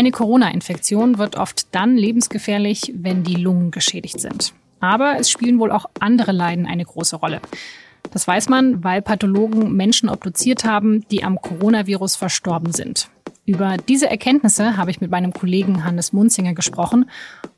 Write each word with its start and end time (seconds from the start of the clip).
Eine 0.00 0.12
Corona-Infektion 0.12 1.18
wird 1.18 1.36
oft 1.36 1.74
dann 1.74 1.94
lebensgefährlich, 1.94 2.94
wenn 2.96 3.22
die 3.22 3.34
Lungen 3.34 3.70
geschädigt 3.70 4.18
sind. 4.18 4.54
Aber 4.80 5.18
es 5.18 5.30
spielen 5.30 5.58
wohl 5.58 5.70
auch 5.70 5.84
andere 6.00 6.32
Leiden 6.32 6.64
eine 6.64 6.86
große 6.86 7.16
Rolle. 7.16 7.42
Das 8.10 8.26
weiß 8.26 8.48
man, 8.48 8.82
weil 8.82 9.02
Pathologen 9.02 9.76
Menschen 9.76 10.08
obduziert 10.08 10.64
haben, 10.64 11.06
die 11.10 11.22
am 11.22 11.38
Coronavirus 11.38 12.16
verstorben 12.16 12.72
sind. 12.72 13.10
Über 13.44 13.76
diese 13.76 14.08
Erkenntnisse 14.08 14.78
habe 14.78 14.90
ich 14.90 15.02
mit 15.02 15.10
meinem 15.10 15.34
Kollegen 15.34 15.84
Hannes 15.84 16.14
Munzinger 16.14 16.54
gesprochen, 16.54 17.10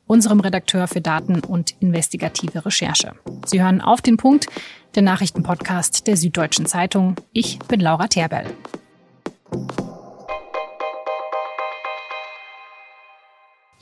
unserem 0.05 0.41
Redakteur 0.41 0.89
für 0.89 0.99
Daten 0.99 1.39
und 1.39 1.75
investigative 1.79 2.65
Recherche. 2.65 3.13
Sie 3.45 3.63
hören 3.63 3.79
auf 3.79 4.01
den 4.01 4.17
Punkt, 4.17 4.47
der 4.95 5.03
Nachrichtenpodcast 5.03 6.07
der 6.07 6.17
Süddeutschen 6.17 6.65
Zeitung. 6.65 7.15
Ich 7.31 7.59
bin 7.59 7.79
Laura 7.79 8.07
Terbell. 8.09 8.47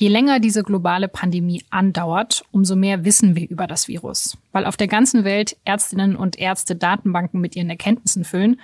Je 0.01 0.07
länger 0.07 0.39
diese 0.39 0.63
globale 0.63 1.07
Pandemie 1.07 1.63
andauert, 1.69 2.43
umso 2.49 2.75
mehr 2.75 3.05
wissen 3.05 3.35
wir 3.35 3.47
über 3.47 3.67
das 3.67 3.87
Virus, 3.87 4.35
weil 4.51 4.65
auf 4.65 4.75
der 4.75 4.87
ganzen 4.87 5.25
Welt 5.25 5.57
Ärztinnen 5.63 6.15
und 6.15 6.39
Ärzte 6.39 6.75
Datenbanken 6.75 7.39
mit 7.39 7.55
ihren 7.55 7.69
Erkenntnissen 7.69 8.23
füllen 8.23 8.59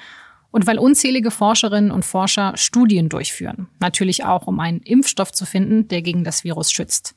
und 0.50 0.66
weil 0.66 0.80
unzählige 0.80 1.30
Forscherinnen 1.30 1.92
und 1.92 2.06
Forscher 2.06 2.54
Studien 2.58 3.08
durchführen, 3.08 3.68
natürlich 3.80 4.26
auch 4.26 4.48
um 4.48 4.60
einen 4.60 4.80
Impfstoff 4.80 5.32
zu 5.32 5.46
finden, 5.46 5.88
der 5.90 6.02
gegen 6.02 6.24
das 6.24 6.44
Virus 6.44 6.72
schützt. 6.72 7.14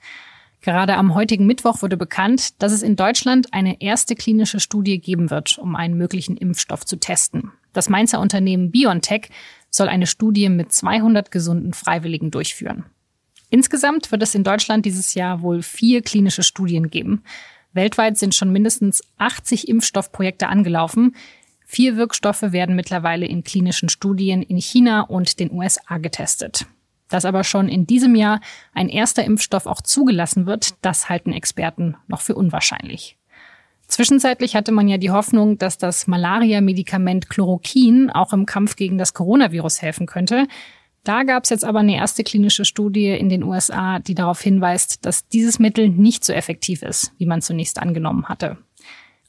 Gerade 0.60 0.98
am 0.98 1.14
heutigen 1.14 1.46
Mittwoch 1.46 1.80
wurde 1.80 1.96
bekannt, 1.96 2.60
dass 2.62 2.72
es 2.72 2.82
in 2.82 2.96
Deutschland 2.96 3.54
eine 3.54 3.80
erste 3.80 4.16
klinische 4.16 4.60
Studie 4.60 5.00
geben 5.00 5.30
wird, 5.30 5.56
um 5.56 5.76
einen 5.76 5.96
möglichen 5.96 6.36
Impfstoff 6.36 6.84
zu 6.84 6.96
testen. 6.96 7.52
Das 7.72 7.88
Mainzer 7.88 8.20
Unternehmen 8.20 8.70
BioNTech 8.70 9.30
soll 9.70 9.88
eine 9.88 10.06
Studie 10.06 10.50
mit 10.50 10.74
200 10.74 11.30
gesunden 11.30 11.72
Freiwilligen 11.72 12.30
durchführen. 12.30 12.84
Insgesamt 13.50 14.12
wird 14.12 14.22
es 14.22 14.34
in 14.34 14.44
Deutschland 14.44 14.86
dieses 14.86 15.14
Jahr 15.14 15.42
wohl 15.42 15.62
vier 15.62 16.02
klinische 16.02 16.44
Studien 16.44 16.88
geben. 16.88 17.22
Weltweit 17.72 18.16
sind 18.16 18.34
schon 18.34 18.52
mindestens 18.52 19.02
80 19.18 19.68
Impfstoffprojekte 19.68 20.48
angelaufen. 20.48 21.14
Vier 21.66 21.96
Wirkstoffe 21.96 22.42
werden 22.42 22.74
mittlerweile 22.74 23.26
in 23.26 23.44
klinischen 23.44 23.88
Studien 23.88 24.42
in 24.42 24.56
China 24.56 25.02
und 25.02 25.38
den 25.38 25.52
USA 25.52 25.98
getestet. 25.98 26.66
Dass 27.08 27.24
aber 27.24 27.44
schon 27.44 27.68
in 27.68 27.86
diesem 27.86 28.14
Jahr 28.14 28.40
ein 28.72 28.88
erster 28.88 29.24
Impfstoff 29.24 29.66
auch 29.66 29.80
zugelassen 29.80 30.46
wird, 30.46 30.74
das 30.82 31.08
halten 31.08 31.32
Experten 31.32 31.96
noch 32.06 32.20
für 32.20 32.36
unwahrscheinlich. 32.36 33.16
Zwischenzeitlich 33.88 34.54
hatte 34.54 34.70
man 34.70 34.86
ja 34.86 34.98
die 34.98 35.10
Hoffnung, 35.10 35.58
dass 35.58 35.76
das 35.76 36.06
Malaria-Medikament 36.06 37.28
Chloroquin 37.28 38.10
auch 38.10 38.32
im 38.32 38.46
Kampf 38.46 38.76
gegen 38.76 38.98
das 38.98 39.14
Coronavirus 39.14 39.82
helfen 39.82 40.06
könnte. 40.06 40.46
Da 41.04 41.22
gab 41.22 41.44
es 41.44 41.50
jetzt 41.50 41.64
aber 41.64 41.78
eine 41.80 41.96
erste 41.96 42.24
klinische 42.24 42.64
Studie 42.64 43.08
in 43.08 43.28
den 43.28 43.42
USA, 43.42 43.98
die 43.98 44.14
darauf 44.14 44.40
hinweist, 44.40 45.06
dass 45.06 45.26
dieses 45.28 45.58
Mittel 45.58 45.88
nicht 45.88 46.24
so 46.24 46.32
effektiv 46.32 46.82
ist, 46.82 47.12
wie 47.16 47.26
man 47.26 47.40
zunächst 47.40 47.78
angenommen 47.78 48.28
hatte. 48.28 48.58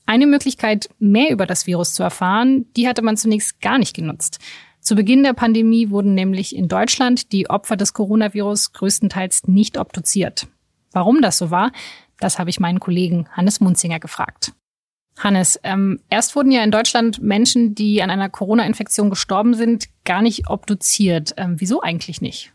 Eine 0.05 0.27
Möglichkeit, 0.27 0.89
mehr 0.99 1.31
über 1.31 1.45
das 1.45 1.67
Virus 1.67 1.93
zu 1.93 2.03
erfahren, 2.03 2.65
die 2.75 2.87
hatte 2.87 3.01
man 3.01 3.15
zunächst 3.15 3.61
gar 3.61 3.77
nicht 3.77 3.95
genutzt. 3.95 4.39
Zu 4.81 4.95
Beginn 4.95 5.23
der 5.23 5.33
Pandemie 5.33 5.91
wurden 5.91 6.15
nämlich 6.15 6.55
in 6.55 6.67
Deutschland 6.67 7.31
die 7.31 7.49
Opfer 7.49 7.77
des 7.77 7.93
Coronavirus 7.93 8.73
größtenteils 8.73 9.47
nicht 9.47 9.77
obduziert. 9.77 10.47
Warum 10.91 11.21
das 11.21 11.37
so 11.37 11.51
war, 11.51 11.71
das 12.19 12.39
habe 12.39 12.49
ich 12.49 12.59
meinen 12.59 12.79
Kollegen 12.79 13.29
Hannes 13.31 13.61
Munzinger 13.61 13.99
gefragt. 13.99 14.53
Hannes, 15.23 15.59
ähm, 15.63 15.99
erst 16.09 16.35
wurden 16.35 16.51
ja 16.51 16.63
in 16.63 16.71
Deutschland 16.71 17.21
Menschen, 17.21 17.75
die 17.75 18.01
an 18.01 18.09
einer 18.09 18.29
Corona-Infektion 18.29 19.09
gestorben 19.09 19.53
sind, 19.53 19.85
gar 20.05 20.21
nicht 20.21 20.49
obduziert. 20.49 21.33
Ähm, 21.37 21.55
wieso 21.57 21.81
eigentlich 21.81 22.21
nicht? 22.21 22.53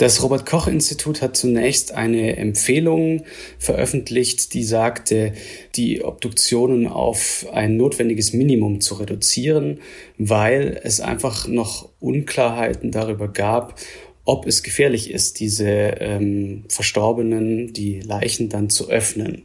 Das 0.00 0.22
Robert 0.22 0.46
Koch 0.46 0.66
Institut 0.66 1.20
hat 1.20 1.36
zunächst 1.36 1.92
eine 1.92 2.38
Empfehlung 2.38 3.24
veröffentlicht, 3.58 4.54
die 4.54 4.64
sagte, 4.64 5.34
die 5.76 6.02
Obduktionen 6.02 6.86
auf 6.86 7.46
ein 7.52 7.76
notwendiges 7.76 8.32
Minimum 8.32 8.80
zu 8.80 8.94
reduzieren, 8.94 9.80
weil 10.16 10.80
es 10.82 11.02
einfach 11.02 11.46
noch 11.48 11.90
Unklarheiten 12.00 12.92
darüber 12.92 13.28
gab, 13.28 13.78
ob 14.24 14.46
es 14.46 14.62
gefährlich 14.62 15.10
ist, 15.10 15.38
diese 15.38 15.68
ähm, 15.68 16.64
Verstorbenen, 16.68 17.74
die 17.74 18.00
Leichen 18.00 18.48
dann 18.48 18.70
zu 18.70 18.88
öffnen. 18.88 19.42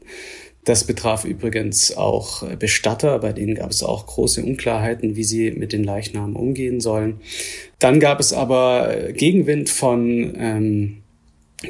Das 0.66 0.84
betraf 0.84 1.26
übrigens 1.26 1.96
auch 1.96 2.44
Bestatter, 2.58 3.20
bei 3.20 3.34
denen 3.34 3.54
gab 3.54 3.70
es 3.70 3.84
auch 3.84 4.08
große 4.08 4.44
Unklarheiten, 4.44 5.16
wie 5.16 5.24
sie 5.24 5.52
mit 5.52 5.74
den 5.74 5.84
Leichnamen 5.84 6.36
umgehen 6.36 6.82
sollen. 6.82 7.22
Dann 7.78 8.00
gab 8.00 8.20
es 8.20 8.34
aber 8.34 9.12
Gegenwind 9.14 9.70
von 9.70 10.34
ähm, 10.38 10.98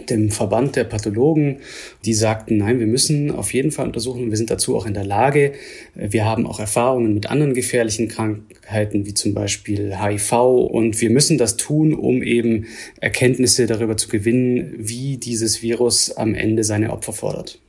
dem 0.09 0.31
Verband 0.31 0.75
der 0.75 0.85
Pathologen, 0.85 1.57
die 2.05 2.13
sagten, 2.13 2.57
nein, 2.57 2.79
wir 2.79 2.87
müssen 2.87 3.31
auf 3.31 3.53
jeden 3.53 3.71
Fall 3.71 3.85
untersuchen, 3.85 4.29
wir 4.29 4.37
sind 4.37 4.49
dazu 4.49 4.75
auch 4.75 4.85
in 4.85 4.93
der 4.93 5.05
Lage. 5.05 5.53
Wir 5.93 6.25
haben 6.25 6.47
auch 6.47 6.59
Erfahrungen 6.59 7.13
mit 7.13 7.29
anderen 7.29 7.53
gefährlichen 7.53 8.07
Krankheiten, 8.07 9.05
wie 9.05 9.13
zum 9.13 9.33
Beispiel 9.33 9.95
HIV, 9.97 10.31
und 10.33 11.01
wir 11.01 11.09
müssen 11.09 11.37
das 11.37 11.57
tun, 11.57 11.93
um 11.93 12.23
eben 12.23 12.65
Erkenntnisse 12.99 13.67
darüber 13.67 13.97
zu 13.97 14.07
gewinnen, 14.07 14.73
wie 14.77 15.17
dieses 15.17 15.61
Virus 15.61 16.11
am 16.11 16.33
Ende 16.33 16.63
seine 16.63 16.91
Opfer 16.91 17.13
fordert. 17.13 17.59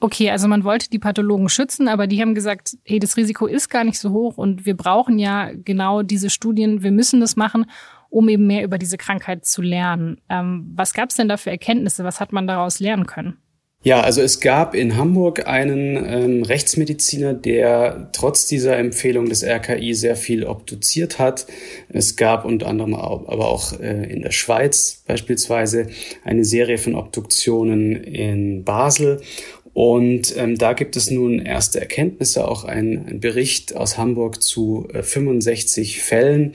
Okay, 0.00 0.30
also 0.30 0.46
man 0.46 0.62
wollte 0.62 0.90
die 0.90 1.00
Pathologen 1.00 1.48
schützen, 1.48 1.88
aber 1.88 2.06
die 2.06 2.20
haben 2.20 2.34
gesagt, 2.34 2.76
hey, 2.84 3.00
das 3.00 3.16
Risiko 3.16 3.46
ist 3.46 3.68
gar 3.68 3.82
nicht 3.82 3.98
so 3.98 4.10
hoch 4.10 4.38
und 4.38 4.64
wir 4.64 4.76
brauchen 4.76 5.18
ja 5.18 5.50
genau 5.52 6.02
diese 6.02 6.30
Studien, 6.30 6.82
wir 6.82 6.92
müssen 6.92 7.20
das 7.20 7.34
machen, 7.34 7.66
um 8.08 8.28
eben 8.28 8.46
mehr 8.46 8.62
über 8.62 8.78
diese 8.78 8.96
Krankheit 8.96 9.44
zu 9.44 9.60
lernen. 9.60 10.20
Ähm, 10.28 10.70
was 10.74 10.94
gab 10.94 11.10
es 11.10 11.16
denn 11.16 11.28
da 11.28 11.36
für 11.36 11.50
Erkenntnisse? 11.50 12.04
Was 12.04 12.20
hat 12.20 12.32
man 12.32 12.46
daraus 12.46 12.78
lernen 12.78 13.06
können? 13.06 13.38
Ja, 13.84 14.00
also 14.00 14.20
es 14.22 14.40
gab 14.40 14.74
in 14.74 14.96
Hamburg 14.96 15.46
einen 15.46 15.96
ähm, 16.04 16.42
Rechtsmediziner, 16.42 17.32
der 17.32 18.10
trotz 18.12 18.46
dieser 18.48 18.76
Empfehlung 18.76 19.28
des 19.28 19.44
RKI 19.44 19.94
sehr 19.94 20.16
viel 20.16 20.44
obduziert 20.44 21.20
hat. 21.20 21.46
Es 21.88 22.16
gab 22.16 22.44
unter 22.44 22.66
anderem 22.66 22.94
auch, 22.94 23.28
aber 23.28 23.46
auch 23.46 23.78
äh, 23.78 24.12
in 24.12 24.22
der 24.22 24.32
Schweiz 24.32 25.04
beispielsweise 25.06 25.86
eine 26.24 26.44
Serie 26.44 26.78
von 26.78 26.96
Obduktionen 26.96 27.94
in 27.94 28.64
Basel. 28.64 29.20
Und 29.80 30.36
ähm, 30.36 30.58
da 30.58 30.72
gibt 30.72 30.96
es 30.96 31.08
nun 31.08 31.38
erste 31.38 31.78
Erkenntnisse, 31.78 32.48
auch 32.48 32.64
ein, 32.64 33.06
ein 33.06 33.20
Bericht 33.20 33.76
aus 33.76 33.96
Hamburg 33.96 34.42
zu 34.42 34.88
äh, 34.92 35.04
65 35.04 36.02
Fällen. 36.02 36.54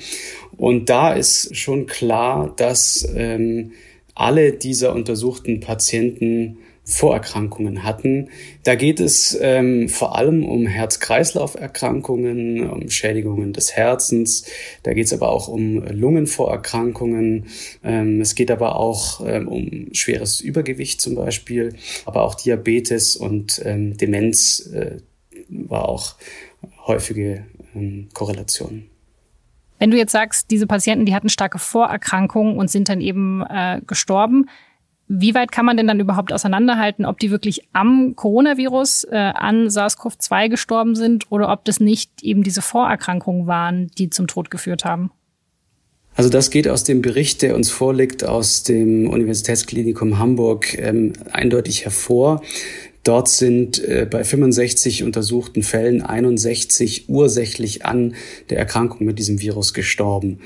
Und 0.57 0.89
da 0.89 1.13
ist 1.13 1.55
schon 1.55 1.85
klar, 1.85 2.53
dass 2.57 3.07
ähm, 3.15 3.71
alle 4.13 4.51
dieser 4.51 4.93
untersuchten 4.93 5.61
Patienten 5.61 6.57
Vorerkrankungen 6.85 7.83
hatten. 7.83 8.29
Da 8.63 8.75
geht 8.75 8.99
es 8.99 9.37
ähm, 9.41 9.87
vor 9.87 10.17
allem 10.17 10.43
um 10.43 10.67
Herz-Kreislauf-Erkrankungen, 10.67 12.69
um 12.69 12.89
Schädigungen 12.89 13.53
des 13.53 13.73
Herzens. 13.73 14.45
Da 14.83 14.93
geht 14.93 15.05
es 15.05 15.13
aber 15.13 15.29
auch 15.29 15.47
um 15.47 15.77
Lungenvorerkrankungen. 15.77 17.47
Ähm, 17.83 18.19
es 18.19 18.35
geht 18.35 18.51
aber 18.51 18.75
auch 18.75 19.25
ähm, 19.25 19.47
um 19.47 19.93
schweres 19.93 20.41
Übergewicht 20.41 20.99
zum 20.99 21.15
Beispiel, 21.15 21.75
aber 22.05 22.23
auch 22.23 22.35
Diabetes 22.35 23.15
und 23.15 23.61
ähm, 23.63 23.95
Demenz 23.95 24.69
äh, 24.73 24.97
war 25.47 25.87
auch 25.87 26.15
häufige 26.85 27.45
ähm, 27.75 28.09
Korrelation. 28.13 28.89
Wenn 29.79 29.91
du 29.91 29.97
jetzt 29.97 30.11
sagst, 30.11 30.51
diese 30.51 30.67
Patienten, 30.67 31.05
die 31.05 31.15
hatten 31.15 31.29
starke 31.29 31.59
Vorerkrankungen 31.59 32.57
und 32.57 32.69
sind 32.69 32.89
dann 32.89 33.01
eben 33.01 33.41
äh, 33.41 33.81
gestorben, 33.85 34.49
wie 35.07 35.35
weit 35.35 35.51
kann 35.51 35.65
man 35.65 35.77
denn 35.77 35.87
dann 35.87 35.99
überhaupt 35.99 36.31
auseinanderhalten, 36.31 37.05
ob 37.05 37.19
die 37.19 37.29
wirklich 37.29 37.67
am 37.73 38.15
Coronavirus, 38.15 39.05
äh, 39.11 39.15
an 39.15 39.67
SARS-CoV-2 39.67 40.49
gestorben 40.49 40.95
sind 40.95 41.31
oder 41.31 41.51
ob 41.51 41.65
das 41.65 41.79
nicht 41.79 42.23
eben 42.23 42.43
diese 42.43 42.61
Vorerkrankungen 42.61 43.45
waren, 43.45 43.91
die 43.97 44.09
zum 44.09 44.27
Tod 44.27 44.49
geführt 44.49 44.85
haben? 44.85 45.11
Also 46.15 46.29
das 46.29 46.51
geht 46.51 46.67
aus 46.67 46.83
dem 46.83 47.01
Bericht, 47.01 47.41
der 47.41 47.55
uns 47.55 47.71
vorliegt, 47.71 48.23
aus 48.23 48.63
dem 48.63 49.09
Universitätsklinikum 49.09 50.19
Hamburg 50.19 50.77
ähm, 50.77 51.13
eindeutig 51.31 51.85
hervor. 51.85 52.41
Dort 53.03 53.27
sind 53.27 53.83
äh, 53.83 54.07
bei 54.09 54.23
65 54.23 55.03
untersuchten 55.03 55.63
Fällen 55.63 56.01
61 56.01 57.09
ursächlich 57.09 57.85
an 57.85 58.15
der 58.49 58.59
Erkrankung 58.59 59.05
mit 59.05 59.19
diesem 59.19 59.41
Virus 59.41 59.73
gestorben. 59.73 60.39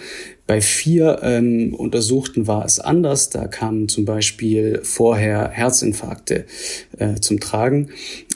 Bei 0.48 0.62
vier 0.62 1.20
ähm, 1.24 1.76
Untersuchten 1.76 2.48
war 2.48 2.66
es 2.66 2.80
anders. 2.80 3.30
Da 3.30 3.48
kamen 3.48 3.90
zum 3.90 4.06
Beispiel 4.06 4.80
vorher 4.82 5.50
Herzinfarkte 5.50 6.46
äh, 6.98 7.16
zum 7.16 7.42
Tragen. 7.42 7.90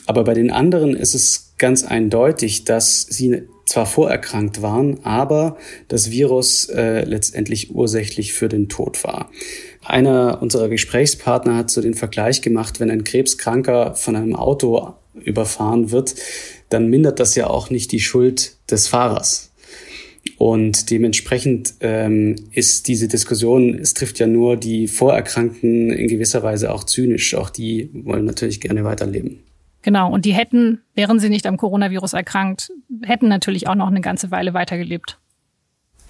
Aber 0.05 0.25
bei 0.25 0.33
den 0.33 0.51
anderen 0.51 0.95
ist 0.95 1.15
es 1.15 1.53
ganz 1.57 1.85
eindeutig, 1.85 2.65
dass 2.65 3.01
sie 3.01 3.43
zwar 3.65 3.85
vorerkrankt 3.85 4.61
waren, 4.61 4.99
aber 5.05 5.57
das 5.87 6.11
Virus 6.11 6.65
äh, 6.65 7.05
letztendlich 7.05 7.73
ursächlich 7.73 8.33
für 8.33 8.49
den 8.49 8.67
Tod 8.67 9.03
war. 9.05 9.31
Einer 9.83 10.41
unserer 10.41 10.67
Gesprächspartner 10.67 11.55
hat 11.55 11.71
so 11.71 11.81
den 11.81 11.93
Vergleich 11.93 12.41
gemacht, 12.41 12.81
wenn 12.81 12.91
ein 12.91 13.05
Krebskranker 13.05 13.95
von 13.95 14.17
einem 14.17 14.35
Auto 14.35 14.93
überfahren 15.13 15.91
wird, 15.91 16.15
dann 16.69 16.87
mindert 16.87 17.19
das 17.19 17.35
ja 17.35 17.47
auch 17.47 17.69
nicht 17.69 17.91
die 17.91 17.99
Schuld 17.99 18.57
des 18.69 18.87
Fahrers. 18.87 19.50
Und 20.41 20.89
dementsprechend 20.89 21.75
ähm, 21.81 22.35
ist 22.51 22.87
diese 22.87 23.07
Diskussion, 23.07 23.77
es 23.77 23.93
trifft 23.93 24.17
ja 24.17 24.25
nur 24.25 24.57
die 24.57 24.87
Vorerkrankten 24.87 25.91
in 25.91 26.07
gewisser 26.07 26.41
Weise 26.41 26.73
auch 26.73 26.83
zynisch. 26.83 27.35
Auch 27.35 27.51
die 27.51 27.91
wollen 27.93 28.25
natürlich 28.25 28.59
gerne 28.59 28.83
weiterleben. 28.83 29.43
Genau, 29.83 30.11
und 30.11 30.25
die 30.25 30.33
hätten, 30.33 30.79
wären 30.95 31.19
sie 31.19 31.29
nicht 31.29 31.45
am 31.45 31.57
Coronavirus 31.57 32.13
erkrankt, 32.13 32.71
hätten 33.03 33.27
natürlich 33.27 33.67
auch 33.67 33.75
noch 33.75 33.89
eine 33.89 34.01
ganze 34.01 34.31
Weile 34.31 34.55
weitergelebt. 34.55 35.19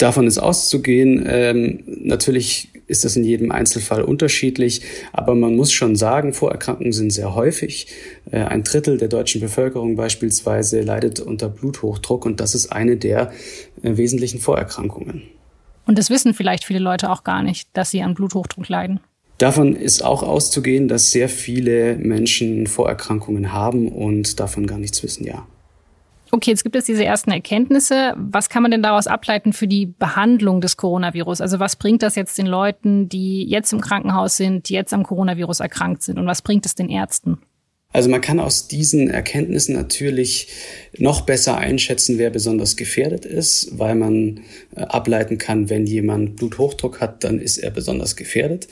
Davon 0.01 0.25
ist 0.25 0.39
auszugehen. 0.39 1.23
Ähm, 1.27 1.83
natürlich 1.85 2.69
ist 2.87 3.05
das 3.05 3.15
in 3.15 3.23
jedem 3.23 3.51
Einzelfall 3.51 4.01
unterschiedlich, 4.01 4.81
aber 5.13 5.35
man 5.35 5.55
muss 5.55 5.71
schon 5.71 5.95
sagen, 5.95 6.33
Vorerkrankungen 6.33 6.91
sind 6.91 7.11
sehr 7.11 7.35
häufig. 7.35 7.85
Äh, 8.31 8.39
ein 8.39 8.63
Drittel 8.63 8.97
der 8.97 9.09
deutschen 9.09 9.41
Bevölkerung 9.41 9.95
beispielsweise 9.95 10.81
leidet 10.81 11.19
unter 11.19 11.49
Bluthochdruck 11.49 12.25
und 12.25 12.39
das 12.39 12.55
ist 12.55 12.71
eine 12.71 12.97
der 12.97 13.31
äh, 13.83 13.95
wesentlichen 13.95 14.39
Vorerkrankungen. 14.39 15.21
Und 15.85 15.99
das 15.99 16.09
wissen 16.09 16.33
vielleicht 16.33 16.63
viele 16.63 16.79
Leute 16.79 17.11
auch 17.11 17.23
gar 17.23 17.43
nicht, 17.43 17.69
dass 17.73 17.91
sie 17.91 18.01
an 18.01 18.15
Bluthochdruck 18.15 18.69
leiden. 18.69 19.01
Davon 19.37 19.75
ist 19.75 20.03
auch 20.03 20.23
auszugehen, 20.23 20.87
dass 20.87 21.11
sehr 21.11 21.29
viele 21.29 21.95
Menschen 21.95 22.65
Vorerkrankungen 22.65 23.53
haben 23.53 23.87
und 23.87 24.39
davon 24.39 24.65
gar 24.65 24.79
nichts 24.79 25.03
wissen, 25.03 25.25
ja. 25.27 25.45
Okay, 26.33 26.51
jetzt 26.51 26.63
gibt 26.63 26.77
es 26.77 26.85
diese 26.85 27.03
ersten 27.03 27.31
Erkenntnisse. 27.31 28.13
Was 28.15 28.49
kann 28.49 28.63
man 28.63 28.71
denn 28.71 28.81
daraus 28.81 29.05
ableiten 29.05 29.51
für 29.51 29.67
die 29.67 29.85
Behandlung 29.85 30.61
des 30.61 30.77
Coronavirus? 30.77 31.41
Also 31.41 31.59
was 31.59 31.75
bringt 31.75 32.03
das 32.03 32.15
jetzt 32.15 32.37
den 32.37 32.45
Leuten, 32.45 33.09
die 33.09 33.43
jetzt 33.43 33.73
im 33.73 33.81
Krankenhaus 33.81 34.37
sind, 34.37 34.69
die 34.69 34.73
jetzt 34.73 34.93
am 34.93 35.03
Coronavirus 35.03 35.59
erkrankt 35.59 36.03
sind? 36.03 36.17
Und 36.17 36.27
was 36.27 36.41
bringt 36.41 36.65
es 36.65 36.73
den 36.73 36.89
Ärzten? 36.89 37.39
Also 37.93 38.09
man 38.09 38.21
kann 38.21 38.39
aus 38.39 38.69
diesen 38.69 39.09
Erkenntnissen 39.09 39.75
natürlich 39.75 40.47
noch 40.97 41.21
besser 41.21 41.57
einschätzen, 41.57 42.17
wer 42.17 42.29
besonders 42.29 42.77
gefährdet 42.77 43.25
ist, 43.25 43.77
weil 43.77 43.95
man 43.95 44.41
äh, 44.75 44.81
ableiten 44.81 45.37
kann, 45.37 45.69
wenn 45.69 45.85
jemand 45.85 46.37
Bluthochdruck 46.37 47.01
hat, 47.01 47.25
dann 47.25 47.39
ist 47.39 47.57
er 47.57 47.71
besonders 47.71 48.15
gefährdet. 48.15 48.69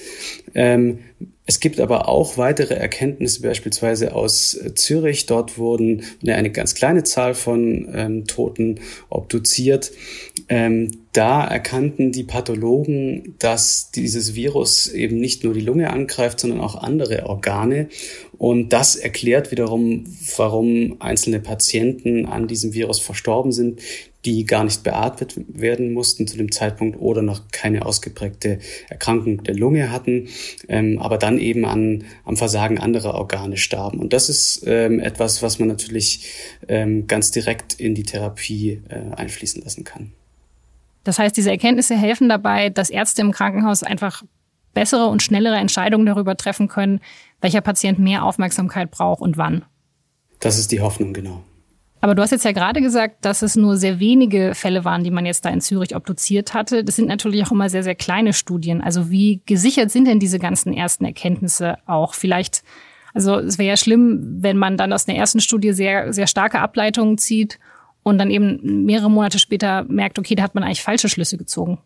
Ähm, 0.55 0.99
es 1.49 1.59
gibt 1.59 1.79
aber 1.79 2.07
auch 2.07 2.37
weitere 2.37 2.75
Erkenntnisse, 2.75 3.41
beispielsweise 3.41 4.13
aus 4.13 4.53
äh, 4.53 4.75
Zürich. 4.75 5.25
Dort 5.25 5.57
wurden 5.57 6.03
eine 6.27 6.51
ganz 6.51 6.75
kleine 6.75 7.01
Zahl 7.01 7.33
von 7.33 7.89
ähm, 7.91 8.27
Toten 8.27 8.79
obduziert. 9.09 9.91
Ähm, 10.47 10.91
da 11.13 11.43
erkannten 11.43 12.11
die 12.11 12.23
Pathologen, 12.23 13.35
dass 13.39 13.89
dieses 13.91 14.35
Virus 14.35 14.87
eben 14.87 15.17
nicht 15.17 15.43
nur 15.43 15.53
die 15.53 15.61
Lunge 15.61 15.89
angreift, 15.89 16.39
sondern 16.39 16.61
auch 16.61 16.75
andere 16.75 17.25
Organe. 17.25 17.89
Und 18.37 18.73
das 18.73 18.95
erklärt 18.95 19.51
wiederum, 19.51 20.05
warum 20.37 20.97
einzelne 20.99 21.39
Patienten 21.39 22.27
an 22.27 22.47
diesem 22.47 22.73
Virus 22.73 22.99
verstorben 22.99 23.51
sind, 23.51 23.81
die 24.25 24.45
gar 24.45 24.63
nicht 24.63 24.83
beatmet 24.83 25.35
werden 25.47 25.93
mussten 25.93 26.27
zu 26.27 26.37
dem 26.37 26.51
Zeitpunkt 26.51 26.99
oder 26.99 27.21
noch 27.21 27.47
keine 27.51 27.85
ausgeprägte 27.85 28.59
Erkrankung 28.89 29.43
der 29.43 29.55
Lunge 29.55 29.91
hatten, 29.91 30.27
ähm, 30.67 30.99
aber 30.99 31.17
dann 31.17 31.39
eben 31.39 31.65
an, 31.65 32.03
am 32.25 32.37
Versagen 32.37 32.77
anderer 32.79 33.15
Organe 33.15 33.57
starben. 33.57 33.99
Und 33.99 34.13
das 34.13 34.29
ist 34.29 34.63
ähm, 34.67 34.99
etwas, 34.99 35.41
was 35.41 35.57
man 35.57 35.69
natürlich 35.69 36.27
ähm, 36.67 37.07
ganz 37.07 37.31
direkt 37.31 37.79
in 37.79 37.95
die 37.95 38.03
Therapie 38.03 38.81
äh, 38.89 39.15
einfließen 39.15 39.63
lassen 39.63 39.85
kann. 39.85 40.11
Das 41.09 41.17
heißt, 41.17 41.35
diese 41.35 41.49
Erkenntnisse 41.49 41.97
helfen 41.97 42.29
dabei, 42.29 42.69
dass 42.69 42.91
Ärzte 42.91 43.23
im 43.23 43.31
Krankenhaus 43.31 43.81
einfach 43.81 44.21
bessere 44.75 45.07
und 45.07 45.23
schnellere 45.23 45.55
Entscheidungen 45.55 46.05
darüber 46.05 46.37
treffen 46.37 46.67
können, 46.67 46.99
welcher 47.41 47.61
Patient 47.61 47.97
mehr 47.97 48.23
Aufmerksamkeit 48.23 48.91
braucht 48.91 49.19
und 49.19 49.35
wann. 49.35 49.65
Das 50.39 50.59
ist 50.59 50.71
die 50.71 50.81
Hoffnung, 50.81 51.13
genau. 51.13 51.41
Aber 51.99 52.13
du 52.13 52.21
hast 52.21 52.29
jetzt 52.29 52.45
ja 52.45 52.51
gerade 52.51 52.79
gesagt, 52.79 53.25
dass 53.25 53.41
es 53.41 53.55
nur 53.55 53.75
sehr 53.75 53.99
wenige 53.99 54.53
Fälle 54.53 54.85
waren, 54.85 55.03
die 55.03 55.09
man 55.09 55.25
jetzt 55.25 55.45
da 55.45 55.49
in 55.49 55.61
Zürich 55.61 55.95
obduziert 55.95 56.53
hatte. 56.53 56.83
Das 56.83 56.97
sind 56.97 57.07
natürlich 57.07 57.43
auch 57.43 57.51
immer 57.51 57.71
sehr, 57.71 57.81
sehr 57.81 57.95
kleine 57.95 58.33
Studien. 58.33 58.79
Also 58.79 59.09
wie 59.09 59.41
gesichert 59.47 59.89
sind 59.89 60.05
denn 60.05 60.19
diese 60.19 60.37
ganzen 60.37 60.73
ersten 60.73 61.05
Erkenntnisse 61.05 61.77
auch? 61.87 62.13
Vielleicht, 62.13 62.61
also 63.15 63.39
es 63.39 63.57
wäre 63.57 63.69
ja 63.69 63.77
schlimm, 63.77 64.37
wenn 64.43 64.57
man 64.57 64.77
dann 64.77 64.93
aus 64.93 65.07
einer 65.07 65.17
ersten 65.17 65.39
Studie 65.39 65.73
sehr, 65.73 66.13
sehr 66.13 66.27
starke 66.27 66.59
Ableitungen 66.59 67.17
zieht 67.17 67.57
und 68.03 68.17
dann 68.17 68.31
eben 68.31 68.85
mehrere 68.85 69.09
Monate 69.09 69.39
später 69.39 69.83
merkt, 69.83 70.19
okay, 70.19 70.35
da 70.35 70.43
hat 70.43 70.55
man 70.55 70.63
eigentlich 70.63 70.81
falsche 70.81 71.09
Schlüsse 71.09 71.37
gezogen. 71.37 71.79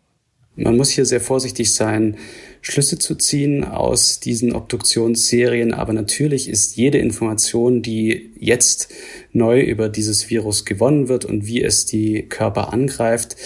Man 0.56 0.76
muss 0.76 0.90
hier 0.90 1.04
sehr 1.04 1.20
vorsichtig 1.20 1.74
sein, 1.74 2.16
Schlüsse 2.60 2.96
zu 2.98 3.16
ziehen 3.16 3.64
aus 3.64 4.20
diesen 4.20 4.54
Obduktionsserien. 4.54 5.74
Aber 5.74 5.92
natürlich 5.92 6.48
ist 6.48 6.76
jede 6.76 6.98
Information, 6.98 7.82
die 7.82 8.30
jetzt 8.38 8.88
neu 9.32 9.60
über 9.60 9.88
dieses 9.88 10.30
Virus 10.30 10.64
gewonnen 10.64 11.08
wird 11.08 11.24
und 11.24 11.46
wie 11.46 11.62
es 11.62 11.86
die 11.86 12.22
Körper 12.22 12.72
angreift, 12.72 13.36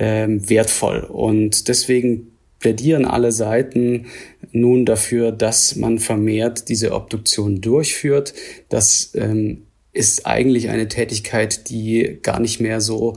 ähm, 0.00 0.48
wertvoll. 0.50 1.00
Und 1.04 1.68
deswegen 1.68 2.32
plädieren 2.58 3.04
alle 3.04 3.30
Seiten 3.30 4.06
nun 4.50 4.84
dafür, 4.84 5.30
dass 5.30 5.76
man 5.76 6.00
vermehrt 6.00 6.68
diese 6.68 6.92
Obduktion 6.92 7.60
durchführt. 7.60 8.34
Das 8.68 9.12
ähm, 9.14 9.62
ist 9.92 10.26
eigentlich 10.26 10.68
eine 10.68 10.88
Tätigkeit, 10.88 11.70
die 11.70 12.18
gar 12.22 12.40
nicht 12.40 12.60
mehr 12.60 12.80
so 12.80 13.16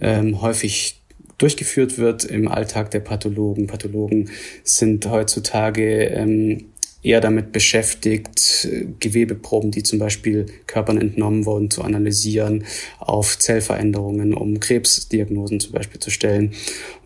ähm, 0.00 0.40
häufig 0.40 1.02
durchgeführt 1.38 1.98
wird 1.98 2.24
im 2.24 2.46
Alltag 2.48 2.90
der 2.92 3.00
Pathologen. 3.00 3.66
Pathologen 3.66 4.30
sind 4.62 5.08
heutzutage 5.08 6.04
ähm, 6.04 6.71
eher 7.02 7.20
damit 7.20 7.52
beschäftigt, 7.52 8.68
Gewebeproben, 9.00 9.70
die 9.70 9.82
zum 9.82 9.98
Beispiel 9.98 10.46
Körpern 10.66 11.00
entnommen 11.00 11.46
wurden, 11.46 11.70
zu 11.70 11.82
analysieren, 11.82 12.64
auf 12.98 13.38
Zellveränderungen, 13.38 14.34
um 14.34 14.60
Krebsdiagnosen 14.60 15.60
zum 15.60 15.72
Beispiel 15.72 16.00
zu 16.00 16.10
stellen. 16.10 16.52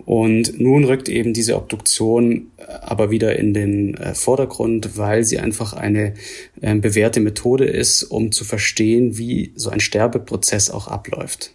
Und 0.04 0.60
nun 0.60 0.84
rückt 0.84 1.08
eben 1.08 1.32
diese 1.32 1.56
Obduktion 1.56 2.50
äh, 2.58 2.62
aber 2.82 3.10
wieder 3.10 3.36
in 3.36 3.54
den 3.54 3.94
äh, 3.94 4.14
Vordergrund, 4.14 4.96
weil 4.96 5.24
sie 5.24 5.38
einfach 5.38 5.72
eine 5.72 6.14
äh, 6.60 6.74
bewährte 6.76 7.20
Methode 7.20 7.64
ist, 7.64 8.04
um 8.04 8.32
zu 8.32 8.44
verstehen, 8.44 9.18
wie 9.18 9.52
so 9.56 9.70
ein 9.70 9.80
Sterbeprozess 9.80 10.70
auch 10.70 10.88
abläuft. 10.88 11.52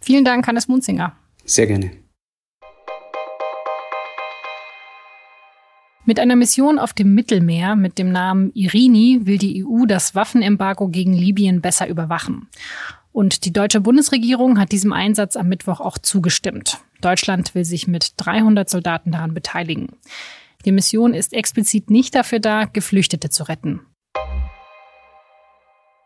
Vielen 0.00 0.24
Dank, 0.24 0.46
Hannes 0.46 0.68
Munzinger. 0.68 1.16
Sehr 1.44 1.66
gerne. 1.66 1.90
Mit 6.08 6.20
einer 6.20 6.36
Mission 6.36 6.78
auf 6.78 6.94
dem 6.94 7.14
Mittelmeer 7.14 7.76
mit 7.76 7.98
dem 7.98 8.10
Namen 8.10 8.50
Irini 8.54 9.26
will 9.26 9.36
die 9.36 9.62
EU 9.62 9.84
das 9.84 10.14
Waffenembargo 10.14 10.88
gegen 10.88 11.12
Libyen 11.12 11.60
besser 11.60 11.86
überwachen. 11.86 12.48
Und 13.12 13.44
die 13.44 13.52
deutsche 13.52 13.82
Bundesregierung 13.82 14.58
hat 14.58 14.72
diesem 14.72 14.94
Einsatz 14.94 15.36
am 15.36 15.48
Mittwoch 15.50 15.80
auch 15.80 15.98
zugestimmt. 15.98 16.78
Deutschland 17.02 17.54
will 17.54 17.66
sich 17.66 17.88
mit 17.88 18.14
300 18.16 18.70
Soldaten 18.70 19.12
daran 19.12 19.34
beteiligen. 19.34 19.88
Die 20.64 20.72
Mission 20.72 21.12
ist 21.12 21.34
explizit 21.34 21.90
nicht 21.90 22.14
dafür 22.14 22.40
da, 22.40 22.64
Geflüchtete 22.64 23.28
zu 23.28 23.42
retten. 23.42 23.82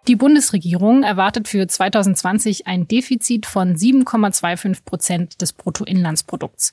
Die 0.09 0.16
Bundesregierung 0.16 1.04
erwartet 1.04 1.47
für 1.47 1.64
2020 1.64 2.66
ein 2.66 2.88
Defizit 2.88 3.47
von 3.47 3.76
7,25 3.76 4.85
Prozent 4.85 5.40
des 5.40 5.52
Bruttoinlandsprodukts. 5.52 6.73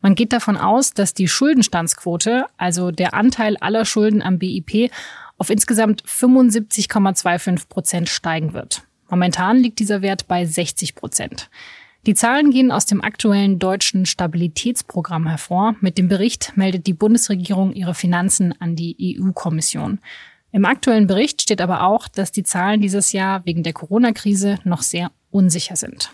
Man 0.00 0.14
geht 0.14 0.32
davon 0.32 0.56
aus, 0.56 0.94
dass 0.94 1.12
die 1.12 1.26
Schuldenstandsquote, 1.26 2.44
also 2.56 2.92
der 2.92 3.14
Anteil 3.14 3.56
aller 3.56 3.84
Schulden 3.84 4.22
am 4.22 4.38
BIP, 4.38 4.92
auf 5.38 5.50
insgesamt 5.50 6.04
75,25 6.04 7.68
Prozent 7.68 8.08
steigen 8.08 8.52
wird. 8.52 8.82
Momentan 9.10 9.56
liegt 9.56 9.80
dieser 9.80 10.00
Wert 10.00 10.28
bei 10.28 10.44
60 10.44 10.94
Prozent. 10.94 11.50
Die 12.06 12.14
Zahlen 12.14 12.52
gehen 12.52 12.70
aus 12.70 12.86
dem 12.86 13.02
aktuellen 13.02 13.58
deutschen 13.58 14.06
Stabilitätsprogramm 14.06 15.26
hervor. 15.26 15.74
Mit 15.80 15.98
dem 15.98 16.06
Bericht 16.06 16.52
meldet 16.56 16.86
die 16.86 16.92
Bundesregierung 16.92 17.72
ihre 17.72 17.94
Finanzen 17.94 18.54
an 18.60 18.76
die 18.76 19.18
EU-Kommission. 19.18 19.98
Im 20.50 20.64
aktuellen 20.64 21.06
Bericht 21.06 21.42
steht 21.42 21.60
aber 21.60 21.82
auch, 21.82 22.08
dass 22.08 22.32
die 22.32 22.42
Zahlen 22.42 22.80
dieses 22.80 23.12
Jahr 23.12 23.44
wegen 23.44 23.62
der 23.62 23.74
Corona-Krise 23.74 24.58
noch 24.64 24.80
sehr 24.80 25.10
unsicher 25.30 25.76
sind. 25.76 26.10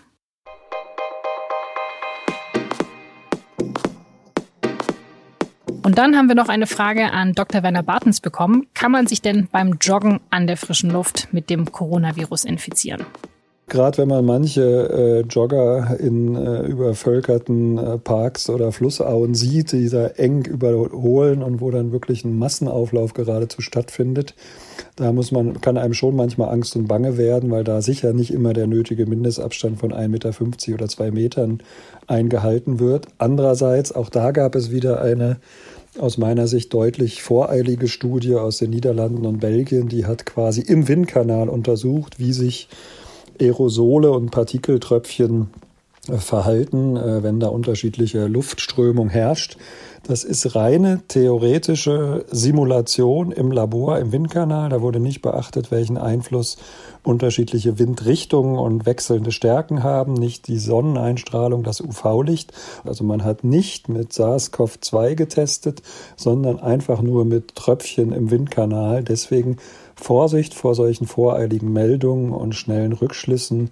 Und 5.83 5.99
dann 5.99 6.17
haben 6.17 6.27
wir 6.27 6.35
noch 6.35 6.49
eine 6.49 6.67
Frage 6.67 7.11
an 7.11 7.33
Dr. 7.33 7.63
Werner 7.63 7.83
Bartens 7.83 8.19
bekommen. 8.19 8.67
Kann 8.73 8.91
man 8.91 9.07
sich 9.07 9.21
denn 9.21 9.47
beim 9.49 9.77
Joggen 9.79 10.19
an 10.31 10.47
der 10.47 10.57
frischen 10.57 10.89
Luft 10.89 11.29
mit 11.31 11.49
dem 11.49 11.71
Coronavirus 11.71 12.43
infizieren? 12.43 13.05
Gerade 13.67 13.97
wenn 13.97 14.09
man 14.09 14.23
manche 14.23 14.61
äh, 14.61 15.21
Jogger 15.21 15.99
in 15.99 16.35
äh, 16.35 16.61
übervölkerten 16.67 17.79
äh, 17.79 17.97
Parks 17.97 18.47
oder 18.51 18.71
Flussauen 18.71 19.33
sieht, 19.33 19.71
die 19.71 19.89
da 19.89 20.05
eng 20.05 20.45
überholen 20.45 21.41
und 21.41 21.61
wo 21.61 21.71
dann 21.71 21.91
wirklich 21.91 22.23
ein 22.23 22.37
Massenauflauf 22.37 23.13
geradezu 23.13 23.61
stattfindet, 23.61 24.35
da 24.97 25.11
muss 25.11 25.31
man, 25.31 25.61
kann 25.61 25.77
einem 25.77 25.95
schon 25.95 26.15
manchmal 26.15 26.49
Angst 26.49 26.75
und 26.75 26.87
Bange 26.87 27.17
werden, 27.17 27.49
weil 27.49 27.63
da 27.63 27.81
sicher 27.81 28.13
nicht 28.13 28.31
immer 28.31 28.53
der 28.53 28.67
nötige 28.67 29.07
Mindestabstand 29.07 29.79
von 29.79 29.91
1,50 29.91 30.09
Meter 30.09 30.73
oder 30.75 30.87
2 30.87 31.09
Metern 31.09 31.63
eingehalten 32.05 32.79
wird. 32.79 33.07
Andererseits, 33.17 33.91
auch 33.91 34.09
da 34.09 34.29
gab 34.29 34.53
es 34.53 34.69
wieder 34.69 35.01
eine 35.01 35.37
aus 35.97 36.17
meiner 36.17 36.47
Sicht 36.47 36.73
deutlich 36.73 37.23
voreilige 37.23 37.87
Studie 37.87 38.35
aus 38.35 38.57
den 38.57 38.69
Niederlanden 38.69 39.25
und 39.25 39.39
Belgien, 39.39 39.87
die 39.87 40.05
hat 40.05 40.25
quasi 40.25 40.61
im 40.61 40.87
Windkanal 40.87 41.49
untersucht, 41.49 42.19
wie 42.19 42.33
sich 42.33 42.67
Aerosole 43.39 44.11
und 44.11 44.31
Partikeltröpfchen 44.31 45.49
verhalten, 46.05 46.97
äh, 46.97 47.23
wenn 47.23 47.39
da 47.39 47.47
unterschiedliche 47.47 48.27
Luftströmung 48.27 49.09
herrscht. 49.09 49.57
Das 50.07 50.23
ist 50.23 50.55
reine 50.55 51.01
theoretische 51.07 52.25
Simulation 52.29 53.31
im 53.31 53.51
Labor 53.51 53.97
im 53.97 54.11
Windkanal. 54.11 54.69
Da 54.69 54.81
wurde 54.81 54.99
nicht 54.99 55.23
beachtet, 55.23 55.71
welchen 55.71 55.97
Einfluss 55.97 56.57
unterschiedliche 57.01 57.79
Windrichtungen 57.79 58.59
und 58.59 58.85
wechselnde 58.85 59.31
Stärken 59.31 59.81
haben, 59.81 60.13
nicht 60.13 60.47
die 60.47 60.59
Sonneneinstrahlung, 60.59 61.63
das 61.63 61.81
UV-Licht. 61.81 62.53
Also 62.83 63.03
man 63.03 63.23
hat 63.23 63.43
nicht 63.43 63.89
mit 63.89 64.13
SARS-CoV-2 64.13 65.15
getestet, 65.15 65.81
sondern 66.15 66.59
einfach 66.59 67.01
nur 67.01 67.25
mit 67.25 67.55
Tröpfchen 67.55 68.11
im 68.11 68.29
Windkanal. 68.29 69.03
Deswegen 69.03 69.57
Vorsicht 69.95 70.53
vor 70.53 70.75
solchen 70.75 71.07
voreiligen 71.07 71.73
Meldungen 71.73 72.31
und 72.31 72.53
schnellen 72.53 72.93
Rückschlüssen 72.93 73.71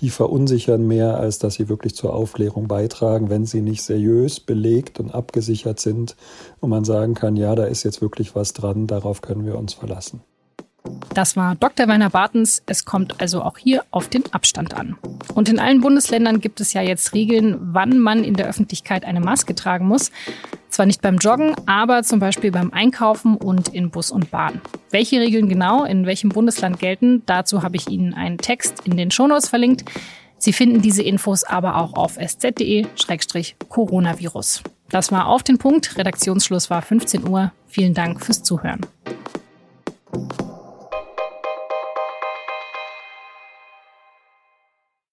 die 0.00 0.10
verunsichern 0.10 0.86
mehr, 0.86 1.18
als 1.18 1.38
dass 1.38 1.54
sie 1.54 1.68
wirklich 1.68 1.94
zur 1.94 2.14
Aufklärung 2.14 2.68
beitragen, 2.68 3.30
wenn 3.30 3.44
sie 3.44 3.60
nicht 3.60 3.82
seriös 3.82 4.40
belegt 4.40 4.98
und 5.00 5.14
abgesichert 5.14 5.80
sind 5.80 6.16
und 6.60 6.70
man 6.70 6.84
sagen 6.84 7.14
kann, 7.14 7.36
ja, 7.36 7.54
da 7.54 7.64
ist 7.64 7.82
jetzt 7.82 8.00
wirklich 8.00 8.34
was 8.34 8.52
dran, 8.52 8.86
darauf 8.86 9.20
können 9.20 9.44
wir 9.44 9.58
uns 9.58 9.74
verlassen. 9.74 10.22
Das 11.14 11.36
war 11.36 11.54
Dr. 11.56 11.88
Werner 11.88 12.10
Bartens. 12.10 12.62
Es 12.66 12.84
kommt 12.84 13.20
also 13.20 13.42
auch 13.42 13.58
hier 13.58 13.84
auf 13.90 14.08
den 14.08 14.22
Abstand 14.32 14.74
an. 14.74 14.96
Und 15.34 15.48
in 15.48 15.58
allen 15.58 15.80
Bundesländern 15.80 16.40
gibt 16.40 16.60
es 16.60 16.72
ja 16.72 16.82
jetzt 16.82 17.14
Regeln, 17.14 17.56
wann 17.60 17.98
man 17.98 18.22
in 18.24 18.34
der 18.34 18.46
Öffentlichkeit 18.46 19.04
eine 19.04 19.20
Maske 19.20 19.54
tragen 19.54 19.86
muss. 19.86 20.10
Zwar 20.68 20.86
nicht 20.86 21.02
beim 21.02 21.18
Joggen, 21.18 21.54
aber 21.66 22.04
zum 22.04 22.20
Beispiel 22.20 22.52
beim 22.52 22.72
Einkaufen 22.72 23.36
und 23.36 23.68
in 23.68 23.90
Bus 23.90 24.12
und 24.12 24.30
Bahn. 24.30 24.60
Welche 24.90 25.20
Regeln 25.20 25.48
genau 25.48 25.84
in 25.84 26.06
welchem 26.06 26.28
Bundesland 26.30 26.78
gelten, 26.78 27.22
dazu 27.26 27.62
habe 27.62 27.76
ich 27.76 27.88
Ihnen 27.88 28.14
einen 28.14 28.38
Text 28.38 28.86
in 28.86 28.96
den 28.96 29.10
Shownotes 29.10 29.48
verlinkt. 29.48 29.84
Sie 30.38 30.52
finden 30.52 30.80
diese 30.80 31.02
Infos 31.02 31.42
aber 31.44 31.76
auch 31.76 31.94
auf 31.94 32.16
sz.de-coronavirus. 32.16 34.62
Das 34.88 35.12
war 35.12 35.26
auf 35.26 35.42
den 35.42 35.58
Punkt. 35.58 35.98
Redaktionsschluss 35.98 36.70
war 36.70 36.80
15 36.82 37.28
Uhr. 37.28 37.52
Vielen 37.66 37.94
Dank 37.94 38.24
fürs 38.24 38.42
Zuhören. 38.42 38.80